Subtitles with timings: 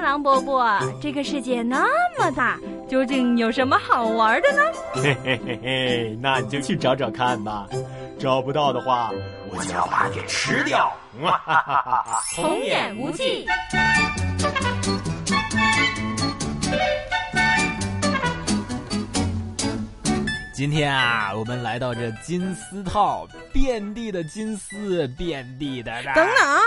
[0.00, 1.86] 狼伯伯，这个世界那
[2.18, 4.62] 么大，究竟有什么好玩的呢？
[4.94, 7.66] 嘿嘿嘿嘿，那你就去找找看吧。
[8.18, 9.10] 找不到的话，
[9.50, 10.92] 我就要把你给吃掉。
[11.22, 13.46] 哈哈哈哈童言无忌。
[20.52, 25.92] 今天啊，我们来到这金丝套，遍地的金丝，遍地的。
[26.02, 26.60] 等等啊，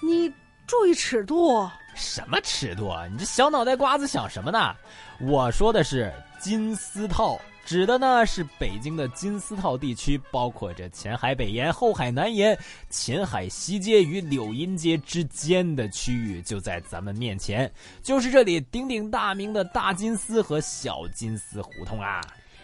[0.00, 0.32] 你
[0.66, 1.68] 注意尺度。
[1.98, 3.06] 什么尺度啊？
[3.10, 4.74] 你这小脑袋瓜子想什么呢？
[5.20, 12.56] 我说的是金丝套，指的呢是北京的金丝套地区，包括着前海北沿、后海南沿、
[12.88, 17.70] 秦海西街与柳荫街之间的区域，就在咱们面前，
[18.00, 22.20] 就是这里鼎鼎大名的大金丝和小金丝胡同啊。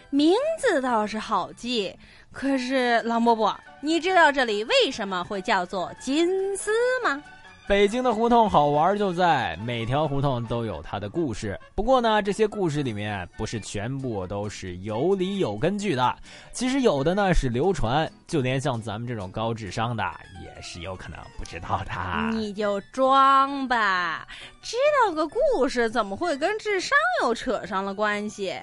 [0.09, 1.93] 名字倒是好记，
[2.31, 6.71] 可是狼伯伯，你知道这里为什么会叫做金丝
[7.03, 7.21] 吗？
[7.67, 11.59] 北京的胡同好玩就在每条胡同都有它的故事。
[11.73, 16.15] 不过呢，这些故事里面不是全部都是有理有根据的，
[16.51, 20.03] 其实有的呢是流传，就连像咱们这种高智商的
[20.43, 22.37] 也是有可能不知道的。
[22.37, 24.27] 你就装吧，
[24.61, 28.53] 知道个故事怎么会跟智商又扯上了关系？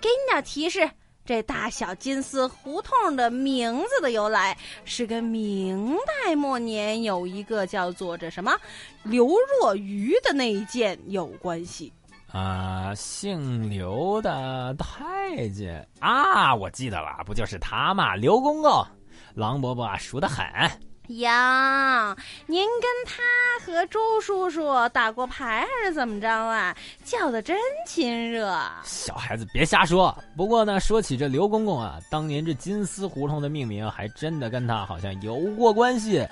[0.00, 0.88] 给你点提示，
[1.24, 8.52] 这大小金丝胡同的名字的由来是跟明代末年有一个叫做这什么
[9.02, 9.28] 刘
[9.60, 11.90] 若愚的内奸有关系。
[12.30, 18.16] 啊，姓刘的太监啊，我记得了，不就是他吗？
[18.16, 18.84] 刘公公，
[19.34, 20.44] 郎伯伯熟得很。
[21.08, 22.16] 呀，
[22.46, 23.22] 您跟他
[23.64, 26.74] 和周叔叔打过牌还是怎么着啊？
[27.04, 28.58] 叫的真亲热。
[28.84, 30.16] 小孩子别瞎说。
[30.34, 36.26] 不过呢，说起这刘公公啊，当年这金丝胡同的命名还真的跟他好像有过关系。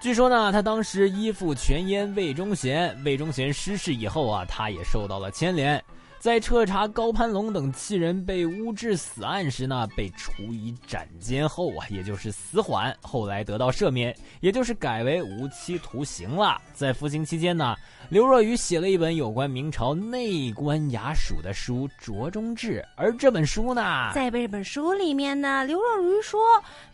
[0.00, 5.82] 据说呢，他当时依附权阉魏忠贤，魏忠贤失势以后啊，他也受到了牵连。
[6.20, 16.60] 在彻查高攀龙等七人被诬致死案时呢，被处以斩监后啊，也就是死缓，后来得到赦免，也就是改为无期徒刑了。
[16.74, 17.74] 在服刑期间呢，
[18.10, 26.38] 刘若愚写了一本有关明朝内官衙署的书《着中志》，而这本书呢，在这本书里面呢，刘若愚说，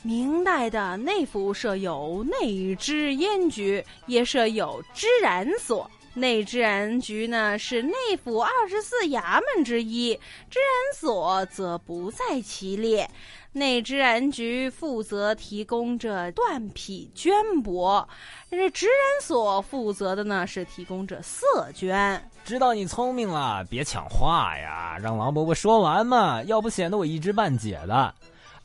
[0.02, 5.90] 明代的内府设有内治阉局，也设有知然所。
[6.16, 7.92] 内治安局呢是内
[8.24, 10.14] 府二十四衙门之一，
[10.48, 13.06] 治安所则不在其列。
[13.52, 17.30] 内治安局负责提供着缎匹绢
[17.62, 18.06] 帛，
[18.50, 22.18] 这治安所负责的呢是提供着色绢。
[22.46, 28.14] 知道你聪明了，别抢话呀，让王伯伯说完嘛，要不显得我一知半解的。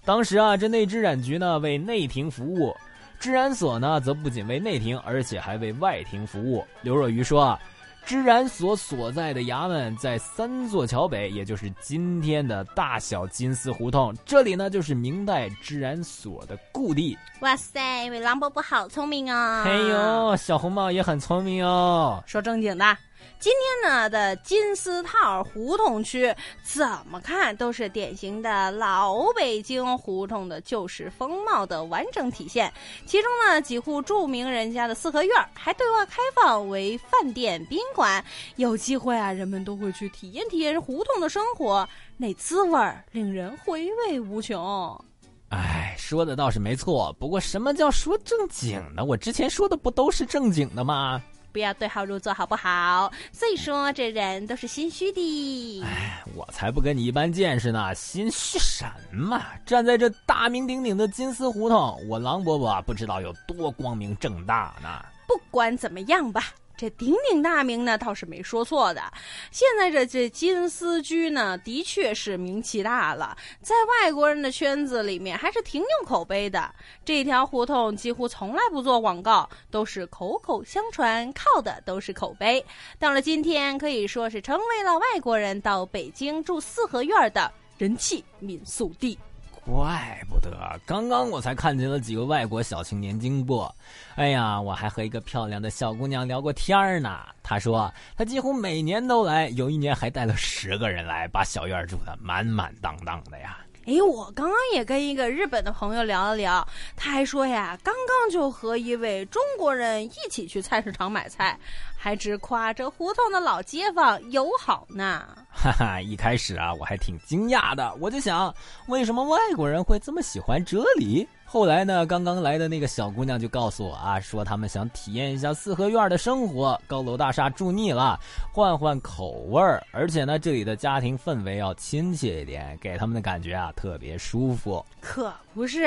[0.06, 2.74] 当时啊，这内治染局呢为内廷服务。
[3.22, 6.66] 治安所呢，则不仅为内廷，而且还为外廷服务。
[6.82, 7.60] 刘若愚说啊
[8.04, 14.12] ：“治安所所在的衙门在三座桥北，也就是今天的大小金丝胡同。
[14.26, 19.62] 这里呢，就是明代治安所的故地。”哇塞，位狼伯伯好聪明哦！
[19.64, 22.24] 嘿呦，小红帽也很聪明哦。
[22.26, 22.98] 说正经的。
[23.42, 26.32] 今天呢的金丝套胡同区，
[26.62, 32.72] 怎么看都是典型的老北京胡同的旧式风貌的完整体现。
[33.08, 38.24] 其中呢几户著名人家的四合院还对外开放为饭店宾馆，
[38.58, 45.04] 有机会啊人们都会去体验体验胡同的生活，那滋味儿令人回味无穷。
[45.50, 49.04] 哎，说的倒是没错，不过什么叫说正经的？
[49.04, 51.20] 我之前说的不都是正经的吗？
[51.52, 53.12] 不要对号入座，好不好？
[53.32, 55.84] 所以说，这人都是心虚的。
[55.84, 57.94] 哎，我才不跟你一般见识呢！
[57.94, 59.42] 心虚什么？
[59.66, 65.04] 站在这大名鼎鼎的金丝胡同，我狼伯伯不知道有多光明正大呢。
[65.28, 66.46] 不管怎么样吧。
[66.82, 69.04] 这鼎鼎大名呢，倒是没说错的。
[69.52, 76.74] 现在这这金丝居呢，的确是名气大了，在外国人的圈子里面还是挺有口碑的。
[77.06, 82.66] 这条胡同几乎从来不做广告，都是口口相传，靠的都是口碑。
[82.98, 89.20] 到了今天，可以说是成为了外国人到北京住四合院的人气民宿地。
[89.64, 93.74] 怪不得刚刚我才看见了几个外国小青年经过，
[94.16, 97.20] 哎呀，我还和一个漂亮的小姑娘聊过天儿呢。
[97.44, 103.58] 她说她几乎每年都来，有一年还带了十个人来，把小院住的满满当当的呀。
[103.86, 111.58] 哎，我刚刚也跟一个日本的朋友聊了聊，他还说呀，刚刚就和一位中国人一起去菜市场买菜，
[111.98, 115.26] 还直夸这胡同的老街坊友好呢。
[115.50, 118.54] 哈哈，一开始啊，我还挺惊讶的，我就想，
[118.88, 121.28] 为什么外国人会这么喜欢这里？
[121.54, 128.18] 后来呢，刚刚来的那个小姑娘就告诉我啊，说他们想体验一下四合院的生活，高楼大厦住腻了，
[128.54, 134.86] 换换口味儿，而且呢，这里的家庭氛围要亲切一点，给他们的感觉啊特别舒服。
[135.02, 135.84] 可不是，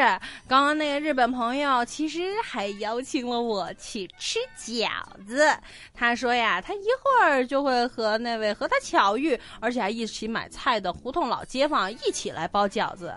[0.46, 4.86] 刚刚那个日本朋友其实还邀请了我去吃饺
[5.26, 5.48] 子。
[5.94, 13.14] 他说呀，他一会儿就会和那位和他巧遇，而且还一起买菜的胡同老街坊一起来包饺子。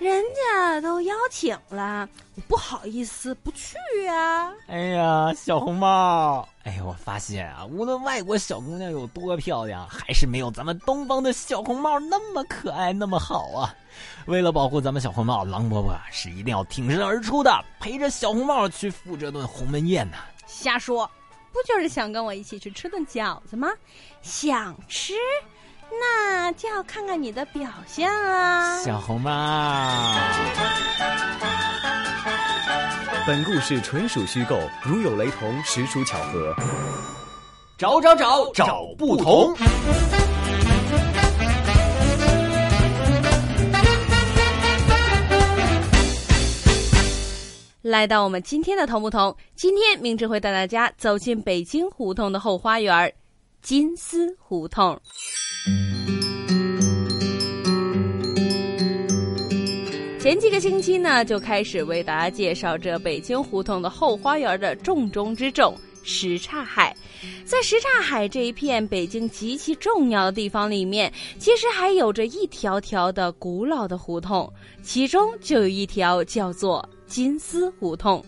[0.00, 3.76] 人家都邀请了，我不好意思不去
[4.06, 4.50] 呀。
[4.66, 6.48] 哎呀，小红帽！
[6.62, 13.74] 哎呀，我发现啊，无论外国小姑娘有多漂亮，还是没有咱们东方的小红帽那么可爱，那么好啊。
[14.24, 20.16] 为了保护咱们小红帽，狼伯伯是一定要挺身而出的，陪着小红帽去赴这顿鸿门宴呢。
[20.46, 21.06] 瞎说，
[21.52, 23.68] 不就是想跟我一起去吃顿饺子吗？
[24.22, 25.12] 想吃。
[25.98, 29.30] 那就要看看你的表现了，小红帽。
[33.26, 36.54] 本故事纯属虚构，如有雷同，实属巧合。
[37.76, 39.54] 找找找找不同。
[47.82, 53.12] 来到我们今天的同不同，今天明智会带大家走进北京胡同的后花园——
[53.62, 55.00] 金丝胡同。
[60.18, 65.74] 前几个星期呢，就开始为大家介绍这北京胡同的后花园的重中之重——
[66.04, 66.94] 什刹海。
[67.44, 74.50] 在什刹海这一片北京极其重要的地方里面，其实还有着一条条的古老的胡同，
[74.82, 78.24] 其中就有一条叫做金丝胡同。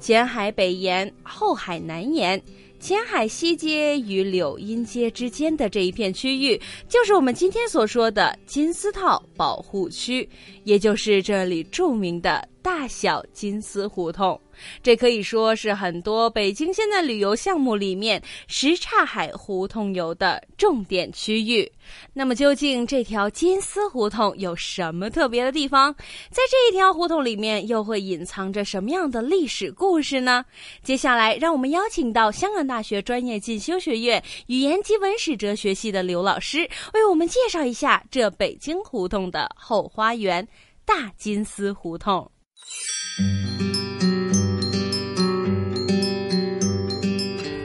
[0.00, 2.42] 前海北沿，后海南沿。
[2.84, 10.28] 前海西街与柳荫街之间的这一片区域，就是我们今天所说的金丝套保护区，
[10.64, 14.38] 也就是这里著名的大小金丝胡同。
[14.82, 21.70] 这可以说是很多北京现在旅游项目里面什刹海胡同游的重点区域。
[22.12, 25.92] 那么，究竟这条金丝胡同有什么特别的地方？
[26.30, 30.44] 在这一条胡同里面，又会隐藏着什么样的历史故事呢？
[30.82, 40.46] 接下来，让我们邀请到香港大学专业进修学院语言及文史哲学系的刘老师，为我们介绍一下这北京胡同的后花园——
[40.86, 42.30] 大金丝胡同。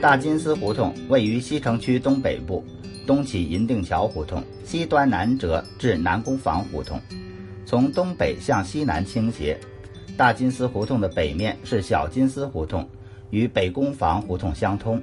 [0.00, 2.64] 大金丝胡同位于西城区东北部，
[3.06, 6.98] 东起银锭桥胡同，西端南折至南宫房胡同，
[7.66, 9.60] 从东北向西南倾斜。
[10.16, 12.88] 大金丝胡同的北面是小金丝胡同，
[13.28, 14.98] 与北宫房胡同相通。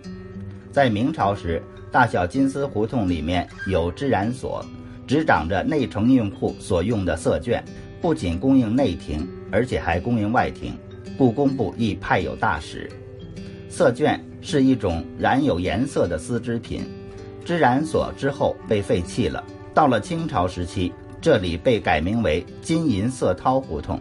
[0.72, 1.62] 在明朝时，
[1.92, 4.66] 大小金丝胡同里面有织染所，
[5.06, 7.62] 执掌着内城运库所用的色绢，
[8.02, 10.74] 不仅供应内廷，而且还供应外廷。
[11.20, 12.90] 故宫部亦派有大使。
[13.70, 16.84] 色绢是一种染有颜色的丝织品，
[17.44, 19.44] 织染所之后被废弃了。
[19.74, 20.92] 到了清朝时期，
[21.22, 24.00] 这里被改名为金银色绦胡同。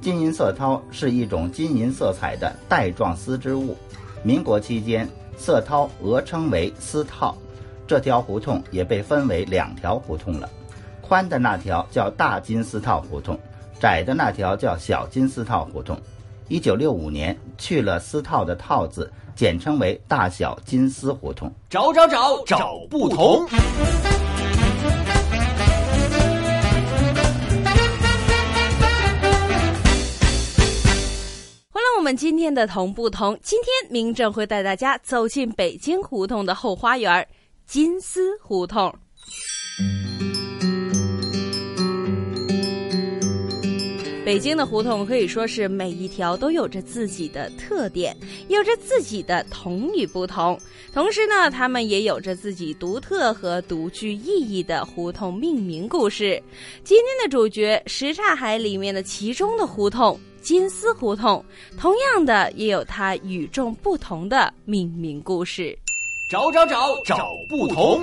[0.00, 3.76] 金银色绦是一种金银色彩的带状丝织物。
[4.22, 7.34] 民国期间，色绦俄称为丝绦。
[7.86, 10.48] 这条胡同也被分为两条胡同了，
[11.02, 13.38] 宽的那条叫大金丝绦胡同，
[13.78, 15.98] 窄的那条叫小金丝绦胡同。
[16.48, 21.52] 一九六五年去了丝套的套字，简称为大小金丝胡同。
[21.68, 23.46] 找找找找不同。
[31.70, 33.38] 欢迎我们今天的同不同。
[33.42, 37.26] 今天明正会带大家走进北京胡同的后花园——
[37.66, 38.94] 金丝胡同。
[44.24, 48.16] 北京的胡同可以说是每一条都有着自己的特点，
[48.48, 50.58] 有着自己的同与不同。
[50.94, 56.42] 同时呢，他们也有着自己独特和独具意义的胡同命名故事。
[56.82, 61.44] 今天的主角什刹海里面的其中的胡同金丝胡同，
[61.78, 65.78] 同样的也有它与众不同的命名故事。
[66.30, 68.02] 找找找找不同。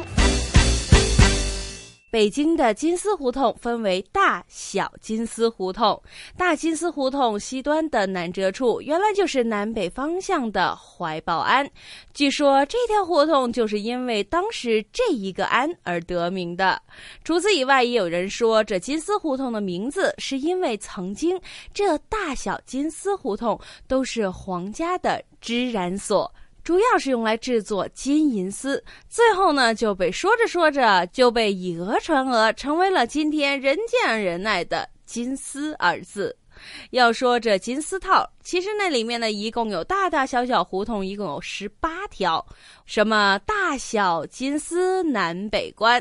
[2.12, 6.00] 北京的金丝胡同分为大小金丝胡同。
[6.36, 11.66] 大金丝胡同西端的南折处，原来就是南北方向的怀抱庵。
[12.14, 16.82] 据说这条胡同就是因为当时这一个庵而得名的。
[17.24, 21.40] 除此以外，也有人说这金丝胡同的名字是因为曾经
[21.74, 26.30] 这大小金丝胡同都是皇家的织染所。
[26.64, 36.36] 主要是用来制作金银丝，最后呢就被说着说着就被以讹传讹，成为了今天人见人爱的“金丝”二字。
[36.92, 42.46] 要说这金丝套，其实那里面呢，一共有大大小小胡同，一共有十八条。
[42.86, 46.00] 什么大小金丝南北关，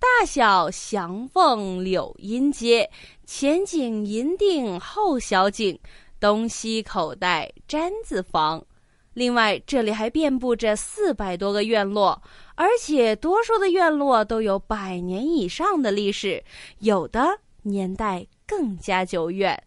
[0.00, 2.90] 大小祥凤柳荫街，
[3.24, 5.78] 前景银锭后小景，
[6.18, 8.60] 东西口袋毡子房。
[9.12, 12.22] 另外，这里还遍布着四百多个院落，
[12.54, 16.44] 而且多数的院落都有百年以上的历史，
[16.78, 19.60] 有的年代更加久远。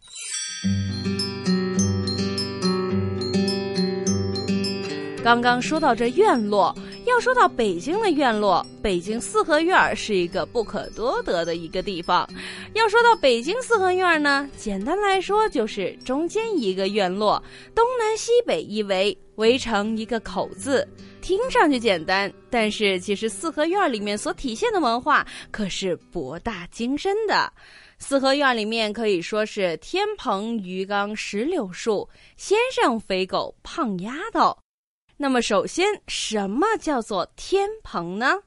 [5.24, 6.76] 刚刚说到这院落，
[7.06, 12.30] 要说到北京的院落，北京四合院是一个不可多得的一个地方。
[12.74, 17.42] 要说到北京四合院呢，简单来说就是中间一个院落，
[17.74, 20.86] 东南西北一围，围成一个口字。
[21.22, 27.50] 听上去简单，但是其实四合院里面所体现的文化可是博大精深的。
[27.98, 34.54] 四合院里面可以说是天棚、鱼缸、石榴树、先生、肥狗、胖丫头。
[35.24, 38.42] 那么，首先，什么叫做天棚呢？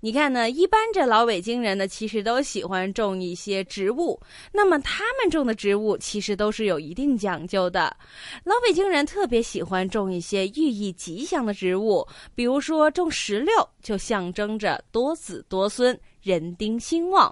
[0.00, 4.18] 你看呢，一般这老北京人呢，其实都喜欢种一些植物。
[4.50, 7.94] 那么，他们种的植物其实都是有一定讲究的。
[8.42, 13.52] 老北京人特别喜欢种一些寓意吉祥的植物，比如说种石榴，
[13.82, 17.30] 就象征着多子多孙、人丁兴旺；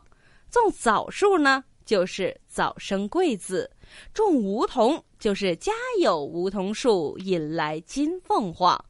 [0.50, 3.70] 种枣树呢，就是早生贵子。
[4.14, 8.82] 种梧桐就是家有梧桐树，引来金凤凰。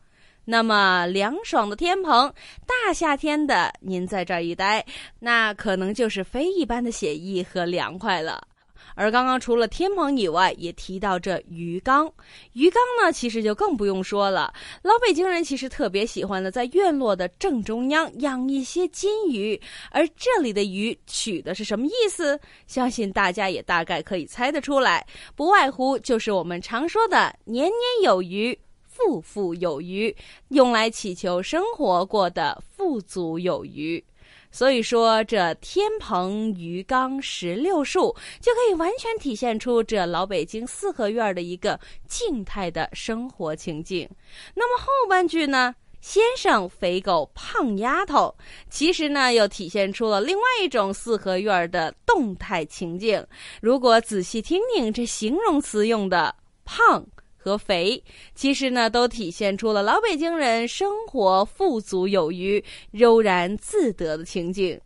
[0.45, 2.33] 那么凉爽的天棚，
[2.67, 4.85] 大夏天的您在这儿一待，
[5.21, 8.43] 那可能就是非一般的写意和凉快了。
[8.95, 12.13] 而刚刚除了天棚以外，也提到这鱼缸。
[12.53, 14.53] 鱼缸呢，其实就更不用说了。
[14.83, 19.61] 老北京人其实特别喜欢的，在院落的正中央养一些金鱼。
[19.91, 22.39] 而这里的鱼取的是什么意思？
[22.67, 27.73] 相信大家也大概可以猜得出来，不外乎就是我们常说的“年年
[28.05, 30.15] 有余，富富有余”，
[30.51, 34.03] 用来祈求生活过得富足有余。
[34.51, 44.09] 所以说，这天棚、鱼缸、石榴树就可以完全体现出这老北京四合院的一个静态的生活情境。
[44.55, 45.75] 那么后半句呢？
[46.01, 48.35] 先生、肥狗、胖丫头，
[48.69, 53.25] 其实呢又体现出了另外一种四合院的动态情境。
[53.61, 56.35] 如果仔细听听这形容词用的
[56.67, 57.07] “胖”。
[57.43, 58.01] 和肥，
[58.37, 64.81] 其实呢，都体现出了老北京人生活富足有余、悠然自得的情景。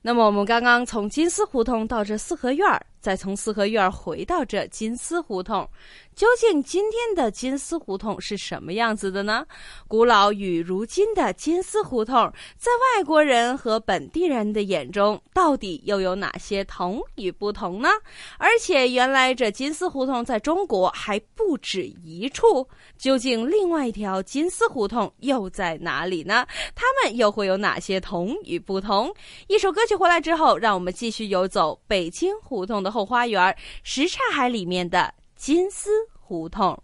[0.00, 2.84] 那么，我们刚刚从金丝胡同到这四合院儿。
[3.00, 5.68] 再从四合院儿回到这金丝胡同，
[6.16, 9.46] 究竟今天的金丝胡同是什么样子的呢？
[9.86, 17.90] 古老与如今的金丝胡同，在外国人和本地人的眼中，到底又有哪些同与不同呢？
[18.38, 22.66] 而且，原来这金丝胡同在中国还不止一处，
[22.96, 26.46] 究竟另外一条金丝胡同又在哪里呢？
[26.74, 29.14] 他们又会有哪些同与不同？
[29.48, 32.94] 一首歌曲回来之后，让我们继续游走北京胡同的。
[32.94, 35.12] 后花园什刹海里面的
[35.46, 36.82] 金丝胡同，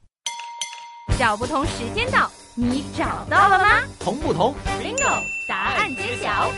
[1.19, 3.81] 找不同时间到，你找到了吗？
[3.99, 5.23] 同不同？Bingo！
[5.49, 6.52] 答案揭晓。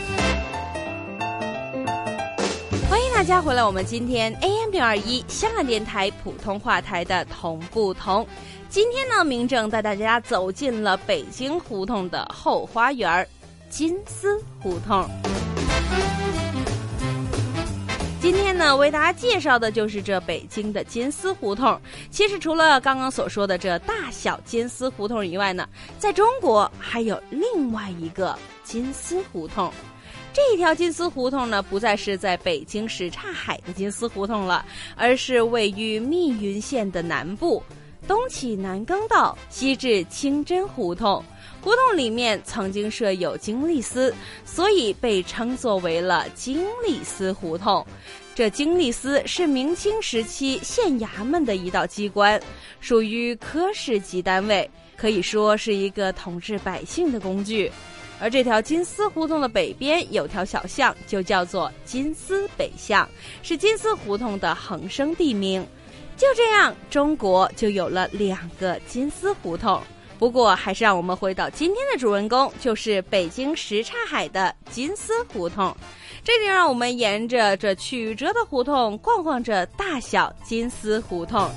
[2.89, 8.27] 欢迎大家回来，我们今天 AM 六二一香港电台普通话台的同不同。
[8.67, 13.25] 今天呢，明正带大家走进了北京胡同的后花园
[13.69, 15.09] 金丝胡同。
[18.23, 21.77] 今天呢，为大家介绍的就是这北京的金丝胡同。
[22.09, 25.67] 其实除了刚刚所说的这大小金丝胡同以外呢，
[25.99, 29.69] 在中国还有另外一个金丝胡同。
[30.31, 34.65] 这一条金丝胡同呢，不再是在北京什刹海的金丝胡同了，
[34.95, 37.61] 而是位于密云县的南部，
[38.07, 41.21] 东起南更道，西至清真胡同。
[41.63, 47.85] 胡同里面曾经设有京律司，所以被称作为了京律司胡同。
[48.35, 52.37] 这京律司是明清时期县衙门的一道机关，
[52.81, 57.71] 属于科室级单位，可以说是一个统治百姓的工具。
[58.19, 63.07] 而这条金丝胡同的北边有条小巷，就叫做金丝北巷，
[63.41, 65.65] 是金丝胡同的恒生地名。
[66.17, 69.81] 就这样，中国就有了两个金丝胡同。
[70.19, 75.75] 不过，还是让我们回到今天的主人公，就是北京什刹海的金丝胡同。
[76.23, 81.49] 这就让我们沿着这曲折的胡同逛逛这大小金丝胡同。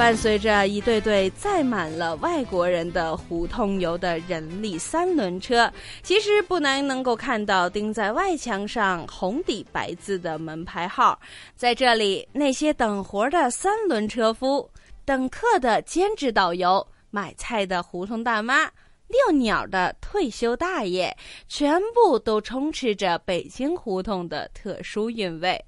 [0.00, 5.70] 伴随着一对对载满了外国人的胡同游的人力三轮车，
[6.02, 11.20] 其实不难能够看到钉在外墙上红底白字的门牌号。
[11.54, 14.66] 在这里，那些等活的三轮车夫、
[15.04, 18.64] 等客的兼职导游、买菜的胡同大妈、
[19.06, 21.14] 遛鸟的退休大爷，
[21.46, 25.62] 全部都充斥着北京胡同的特殊韵味。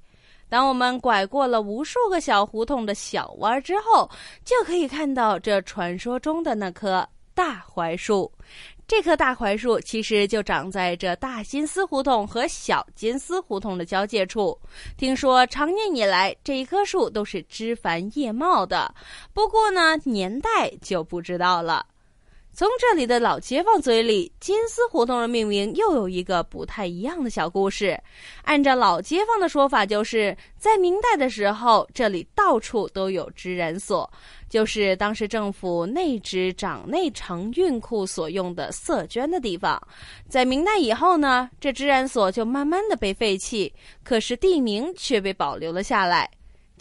[0.53, 4.07] 当我们拐过了无数个小胡同的小弯之后，
[4.45, 8.31] 就可以看到这传说中的那棵大槐树。
[8.87, 14.61] 这棵大槐树其实就长在这大金丝胡同和小金丝胡同的交界处。
[14.99, 18.95] 听说长年以来这一棵树都是枝繁叶茂的，
[19.33, 21.87] 不过呢，年代就不知道了。
[22.55, 27.99] 从这里的老街坊嘴里，金丝胡同的命名又有一个不太一样的小故事。
[28.43, 34.09] 按照老街坊的说法，就是在明代的时候，这里到处都有织染所，
[34.51, 39.81] 就是当时政府内织掌内承运库所用的色绢的地方。
[40.29, 43.73] 在明代以后呢，这织染所就慢慢的被废弃，
[44.05, 46.31] 可是地名却被保留了下来。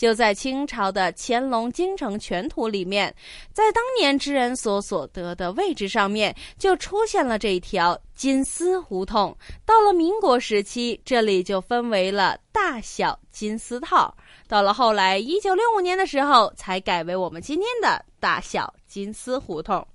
[0.02, 3.14] 就在清朝的《乾隆京城全图》里面，
[3.54, 9.38] 在当年知人所所得的位置上面，就出现了这一条金丝胡同。
[9.64, 14.12] 到了民国时期，这里就分为了大小金丝套。
[14.48, 19.88] 到了后来，一九六五年的时候，才改为我们今天的大小金丝胡同。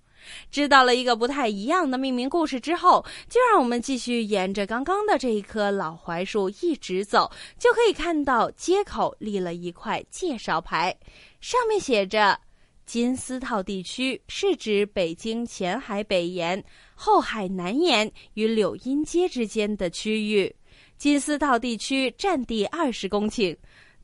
[0.51, 10.97] 知道了一个不太一样的命名故事之后，就让我们继续沿着刚刚的这一棵老槐树一直走，就可以看到街口立了一块介绍牌，
[11.41, 12.39] 上面写着
[12.87, 16.63] ：“金丝套地区是指北京前海北沿、
[16.95, 20.55] 后海南沿与柳荫街之间的区域。
[20.97, 23.57] 金丝套地区占地二十公顷，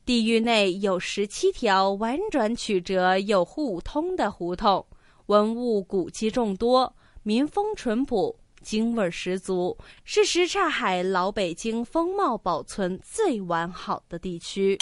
[0.05, 4.85] 地域内有十七条婉转曲折又互通的胡同。”
[5.27, 14.77] 文物古迹众多，民风淳朴，京味十足，是什刹海老北京风貌保存最完好的地区。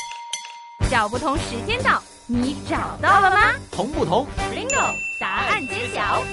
[0.90, 3.54] 找不同时间到，你找到了吗？
[3.72, 4.96] 同不同？Bingo！
[5.20, 6.24] 答案揭晓。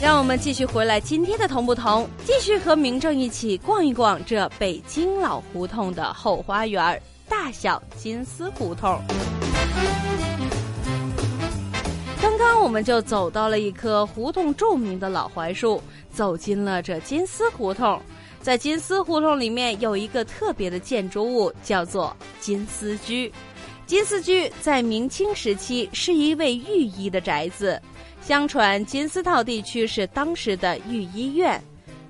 [0.00, 9.00] 让我们继续回来今天的同不同，继续和明正一起逛一逛这北京老胡同的后花园——大小金丝胡同。
[12.22, 18.00] 刚刚我们就走到了一棵胡同著名的老槐树，走进了这金丝胡同。
[18.40, 23.30] 在金丝胡同里面有一个特别的建筑物，叫做金丝居。
[23.86, 27.82] 金丝居在明清时期是一位御医的宅子，
[28.20, 31.60] 相传金丝套地区是当时的御医院。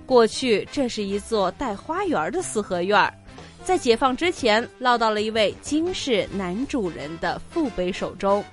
[0.04, 3.10] 过去这是一座带花园的四合院，
[3.64, 8.44] 在解放之前落到了一位金氏男主人的父辈手中。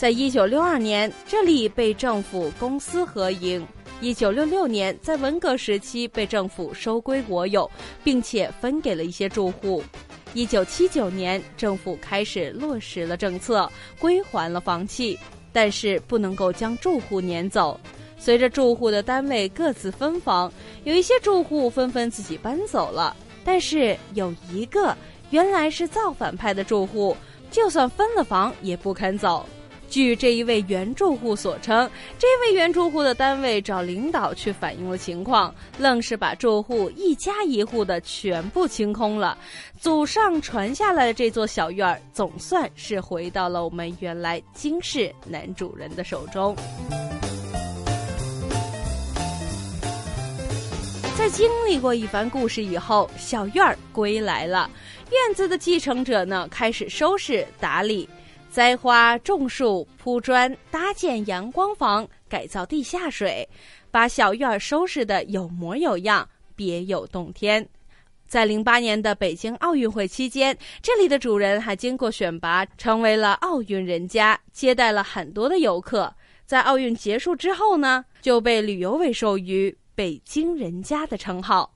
[0.00, 3.62] 在一九六二年，这里被政府公私合营。
[4.00, 7.70] 一九六六年，在文革时期被政府收归国有，
[8.02, 9.84] 并且分给了一些住户。
[10.32, 15.18] 一九七九年，政府开始落实了政策，归还了房契，
[15.52, 17.78] 但是不能够将住户撵走。
[18.16, 20.50] 随着住户的单位各自分房，
[20.84, 23.14] 有一些住户纷纷自己搬走了。
[23.44, 24.96] 但是有一个
[25.28, 27.14] 原来是造反派的住户，
[27.50, 29.46] 就算分了房也不肯走。
[29.90, 39.36] 据这一位原住户所称，这位原住户的单位找领导去反映了情况，愣是把住户一家一户的全部清空了。
[39.80, 46.54] 祖上传下来的这座小院儿，总算是回到了我们原来金氏男主人的手中。
[51.18, 54.70] 在经历过一番故事以后，小院儿归来了，
[55.10, 58.08] 院子的继承者呢，开始收拾打理。
[58.50, 63.48] 栽花、种树、铺砖、搭建阳光房、改造地下水，
[63.92, 67.66] 把小院收拾得有模有样、别有洞天。
[68.26, 76.12] 在零八年的北京奥运会期间，这里的主人还经过选拔，成为了奥运人家，接待了很多的游客。
[76.44, 81.72] 在奥运结束之后呢，就被旅游委授予“北京人家”的称号。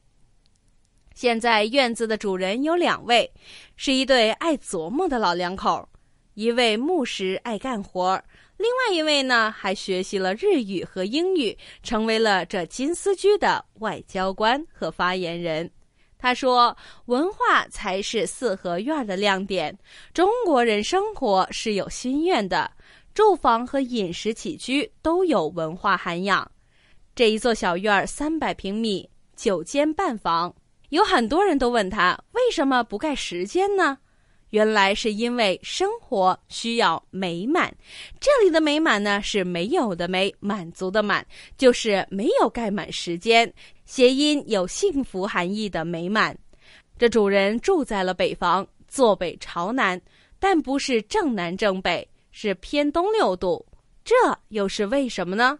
[1.15, 3.31] 现在院子的主人有两位，
[3.77, 5.89] 是一对爱琢磨的老两口。
[6.35, 8.21] 一位牧师爱干活，
[8.57, 15.71] 另外一位呢还学习了日语和英语，成为了这金丝居的外交官和发言人。
[16.19, 19.77] 他说：“文化才是四合院的亮点。
[20.13, 22.71] 中国人生活是有心愿的，
[23.13, 26.51] 住房和饮食起居都有文化涵养。
[27.15, 30.55] 这一座小院三百平米，九间半房，
[30.89, 33.99] 有很多人都问他为什么不盖十间呢？”
[34.55, 37.75] 原来是因为生活需要美满。
[38.21, 41.27] 这里的美满呢，是没有的没，满足的满，
[41.59, 43.53] 就是没有盖满时间。
[43.85, 46.39] 谐音有幸福含义的美满。
[46.97, 50.01] 这主人住在了北方，坐北朝南，
[50.39, 53.67] 但不是正南正北，是偏东六度。
[54.05, 54.15] 这
[54.51, 55.59] 又是为什么呢？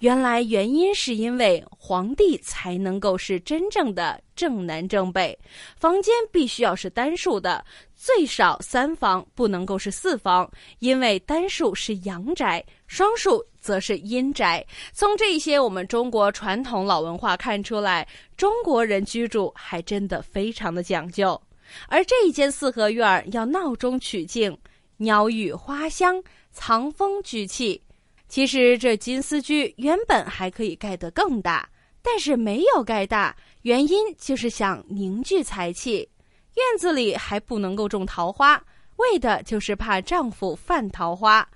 [0.00, 5.36] 原来原因是因为皇帝才能够是真正的正南正北，
[5.78, 14.64] 房间必须要是单数的，最少三房，不能够是四房，因为单数是阳宅，双数则是阴宅。
[14.92, 18.06] 从这些我们中国传统老文化看出来，
[18.36, 21.40] 中国人居住还真的非常的讲究。
[21.88, 24.56] 而这一间四合院要闹中取静，
[24.98, 27.82] 鸟语花香，藏风聚气。
[28.28, 31.68] 其实这金丝居原本还可以盖得更大，
[32.02, 36.08] 但是没有盖大，原因就是想凝聚财气。
[36.54, 38.62] 院子里还不能够种桃花，
[38.96, 41.46] 为的就是怕丈夫犯桃花，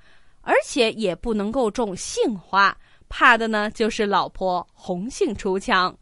[0.42, 2.76] 而且也不能够种杏花，
[3.08, 5.96] 怕的呢就是老婆红杏出墙。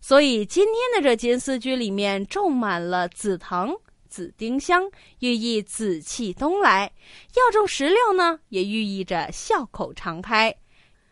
[0.00, 3.74] 所以今天的这金丝居里面种满了紫藤。
[4.14, 6.92] 紫丁香寓意紫气东来，
[7.34, 10.54] 要种石榴呢，也寓意着笑口常开。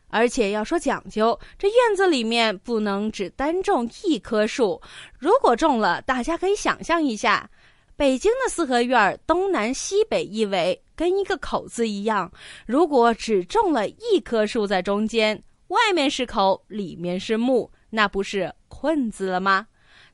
[0.06, 4.80] 而且要说讲究，这院子里面不能只单种一棵树。
[5.18, 7.50] 如果种了，大家可以想象一下，
[7.96, 12.30] 北京的四合院东南西北一围跟一个口字一样，
[12.66, 19.66] 如果只种了一棵树在中间，外面是口，里面是木，那不是困字了吗？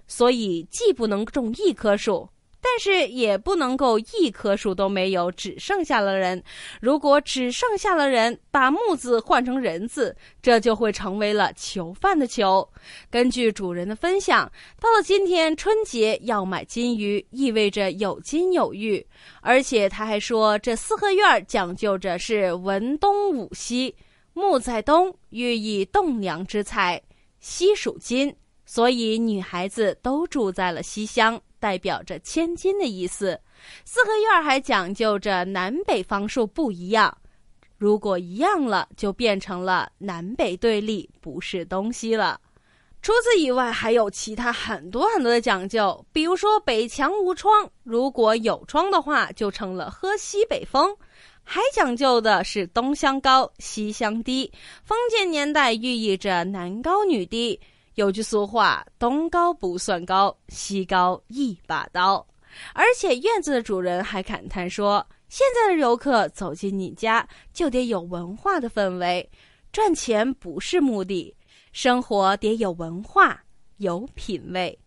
[0.07, 2.31] 所以既不能种一棵树。
[2.61, 6.43] 但是也不能够一棵树都没有，只剩下了人。
[6.81, 12.69] 如果只剩下了人，把木字换成人字，这就会成为了囚犯的囚。
[13.11, 19.07] 根据主人的分享，到了今天春节要买金鱼，意味着有金有玉。
[19.41, 23.95] 而且他还说，这四合院讲究着是文东武西，
[24.35, 27.01] 木在东，寓意栋梁之材；
[27.39, 28.35] 西属金，
[28.67, 31.41] 所以女孩子都住在了西厢。
[31.59, 33.39] 代表着千金的意思。
[33.85, 37.17] 四合院还讲究着南北方数不一样，
[37.77, 42.41] 如果一样了，就变成了南北对立，不是东西了。
[43.01, 50.95] 除此以外，还有其他很多很多的讲究，比如说北墙无窗，如果有窗的话，就成了喝西北风。
[51.45, 54.53] 还讲究的是东乡高，西乡低。
[54.85, 57.59] 封建年代寓意着男高女低。
[57.99, 62.25] 有句俗话：“东高不算高，西高一把刀。”
[62.73, 69.29] 而且院子的主人还感叹说：“现在的游客走进你家，就得有文化的氛围。
[69.73, 71.35] 赚钱不是目的，
[71.73, 73.43] 生活得有文化，
[73.79, 74.79] 有品味。”